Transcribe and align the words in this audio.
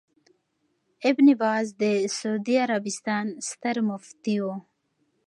ابن 1.09 1.27
باز 1.41 1.65
د 1.81 1.83
سعودي 2.17 2.55
عربستان 2.65 3.25
ستر 3.49 3.75
مفتي 3.89 4.35
وو 4.43 4.55